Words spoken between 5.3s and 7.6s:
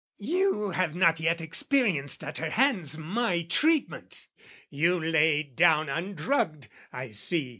down undrugged, I see!